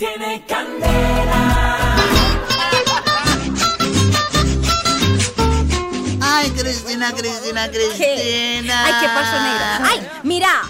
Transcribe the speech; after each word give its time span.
Tiene 0.00 0.42
candela. 0.46 1.94
Ay, 6.22 6.50
Cristina, 6.52 7.12
Cristina, 7.12 7.70
Cristina. 7.70 8.84
Ay, 8.86 8.94
¿qué 8.98 9.08
negra? 9.08 9.80
Ay, 9.84 10.08
mira, 10.22 10.62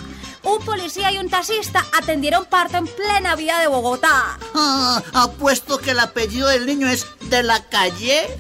un 0.43 0.59
policía 0.65 1.13
y 1.13 1.19
un 1.19 1.31
taxista 1.31 1.87
atendieron 1.97 2.45
parto 2.47 2.79
en 2.79 2.89
plena 2.89 3.37
vía 3.37 3.61
de 3.61 3.69
Bogotá. 3.69 4.37
Ah, 4.53 5.01
apuesto 5.13 5.79
que 5.79 5.93
el 5.93 6.01
apellido 6.01 6.49
del 6.49 6.67
niño 6.67 6.89
es 6.89 7.07
de 7.21 7.45
la 7.45 7.63
calle. 7.69 8.37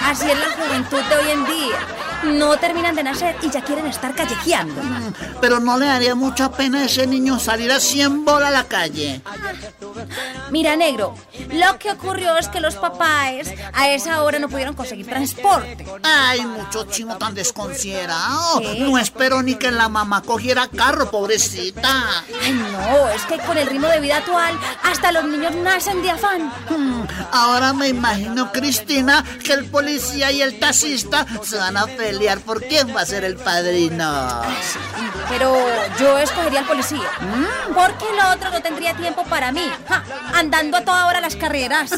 Así 0.00 0.28
es 0.28 0.36
la 0.36 0.50
juventud 0.50 1.00
de 1.00 1.16
hoy 1.16 1.30
en 1.30 1.46
día. 1.46 2.11
No 2.24 2.56
terminan 2.56 2.94
de 2.94 3.02
nacer 3.02 3.36
y 3.42 3.50
ya 3.50 3.62
quieren 3.62 3.86
estar 3.86 4.14
callejeando. 4.14 4.80
Mm, 4.82 5.12
Pero 5.40 5.60
no 5.60 5.76
le 5.78 5.86
daría 5.86 6.14
mucha 6.14 6.50
pena 6.52 6.78
a 6.80 6.84
ese 6.84 7.06
niño 7.06 7.38
salir 7.38 7.70
así 7.72 8.00
en 8.00 8.24
bola 8.24 8.48
a 8.48 8.50
la 8.50 8.64
calle. 8.64 9.20
Mira, 10.50 10.76
negro, 10.76 11.14
lo 11.50 11.78
que 11.78 11.90
ocurrió 11.90 12.36
es 12.36 12.48
que 12.48 12.60
los 12.60 12.74
papás 12.76 13.48
a 13.72 13.88
esa 13.90 14.22
hora 14.22 14.38
no 14.38 14.48
pudieron 14.48 14.74
conseguir 14.74 15.06
transporte. 15.06 15.84
Ay, 16.02 16.44
mucho 16.46 16.84
chino 16.84 17.16
tan 17.16 17.34
desconsiderado. 17.34 18.60
¿Qué? 18.60 18.80
No 18.80 18.98
espero 18.98 19.42
ni 19.42 19.54
que 19.56 19.70
la 19.70 19.88
mamá 19.88 20.22
cogiera 20.22 20.68
carro, 20.68 21.10
pobrecita. 21.10 22.22
Ay, 22.42 22.52
no, 22.52 23.08
es 23.10 23.22
que 23.26 23.38
con 23.38 23.56
el 23.58 23.66
ritmo 23.66 23.88
de 23.88 24.00
vida 24.00 24.18
actual, 24.18 24.58
hasta 24.84 25.12
los 25.12 25.24
niños 25.24 25.54
nacen 25.56 26.02
de 26.02 26.10
afán. 26.10 26.52
Hmm, 26.68 27.02
Ahora 27.32 27.72
me 27.72 27.88
imagino, 27.88 28.52
Cristina, 28.52 29.24
que 29.44 29.52
el 29.54 29.66
policía 29.66 30.30
y 30.30 30.42
el 30.42 30.58
taxista 30.58 31.26
se 31.42 31.56
van 31.56 31.76
a 31.76 31.86
pelear 32.12 32.40
por 32.40 32.62
quién 32.62 32.94
va 32.94 33.00
a 33.00 33.06
ser 33.06 33.24
el 33.24 33.36
padrino. 33.36 34.42
Pero 35.30 35.56
yo 35.98 36.18
escogería 36.18 36.60
al 36.60 36.66
policía. 36.66 37.08
Porque 37.74 38.04
el 38.10 38.20
otro 38.34 38.50
no 38.50 38.60
tendría 38.60 38.94
tiempo 38.94 39.24
para 39.24 39.50
mí. 39.50 39.66
Ja, 39.88 40.02
andando 40.34 40.76
a 40.76 40.82
toda 40.82 41.06
hora 41.06 41.20
las 41.20 41.36
carreras. 41.36 41.90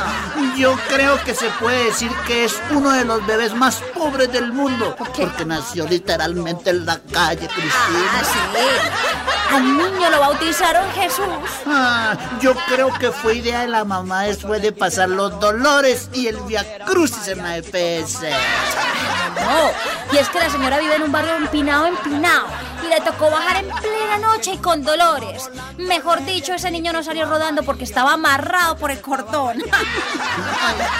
Yo 0.56 0.76
creo 0.88 1.22
que 1.24 1.34
se 1.34 1.48
puede 1.60 1.86
decir 1.86 2.10
que 2.26 2.44
es 2.44 2.54
uno 2.70 2.90
de 2.92 3.04
los 3.06 3.24
bebés 3.26 3.54
más 3.54 3.76
pobres 3.94 4.30
del 4.30 4.52
mundo. 4.52 4.94
qué? 5.14 5.24
Porque 5.24 5.44
nació 5.46 5.86
literalmente 5.86 6.70
en 6.70 6.84
la 6.84 6.98
calle, 7.00 7.48
Ah, 7.50 7.54
Cristina. 7.54 8.22
sí. 8.24 9.41
Al 9.52 9.76
niño 9.76 10.10
lo 10.10 10.20
bautizaron 10.20 10.90
Jesús. 10.92 11.26
Ah, 11.66 12.16
yo 12.40 12.54
creo 12.68 12.92
que 12.98 13.10
fue 13.12 13.36
idea 13.36 13.60
de 13.60 13.68
la 13.68 13.84
mamá 13.84 14.22
después 14.22 14.62
de 14.62 14.72
pasar 14.72 15.10
los 15.10 15.38
dolores 15.40 16.08
y 16.14 16.26
el 16.26 16.36
via 16.42 16.64
crucis 16.86 17.28
en 17.28 17.42
la 17.42 17.58
EPS. 17.58 18.22
No, 18.22 19.70
y 20.12 20.18
es 20.18 20.28
que 20.28 20.38
la 20.38 20.50
señora 20.50 20.78
vive 20.78 20.96
en 20.96 21.02
un 21.02 21.12
barrio 21.12 21.36
empinado, 21.36 21.86
empinado. 21.86 22.46
Y 22.84 22.88
le 22.88 23.00
tocó 23.00 23.30
bajar 23.30 23.56
en 23.56 23.68
plena 23.70 24.18
noche 24.18 24.54
y 24.54 24.58
con 24.58 24.82
dolores. 24.82 25.50
Mejor 25.78 26.24
dicho, 26.24 26.54
ese 26.54 26.70
niño 26.70 26.92
no 26.92 27.02
salió 27.02 27.26
rodando 27.26 27.62
porque 27.62 27.84
estaba 27.84 28.14
amarrado 28.14 28.76
por 28.76 28.90
el 28.90 29.00
cordón. 29.00 29.62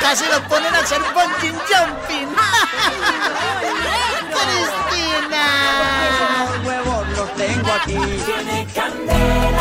Casi 0.00 0.24
lo 0.26 0.42
ponen 0.48 0.74
a 0.74 0.78
hacer 0.78 1.00
bungee 1.14 1.52
jumping. 1.68 2.01
Candela. 8.74 9.51